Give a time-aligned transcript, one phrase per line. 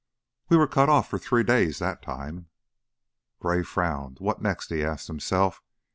[0.49, 2.47] "We were cut off for three days that time."
[3.39, 4.17] Gray frowned.
[4.19, 4.69] What next?
[4.71, 5.61] he asked himself.